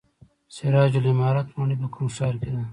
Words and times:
سراج 0.55 0.93
العمارت 1.01 1.47
ماڼۍ 1.57 1.75
په 1.81 1.87
کوم 1.93 2.07
ښار 2.15 2.35
کې 2.41 2.49
ده؟ 2.53 2.63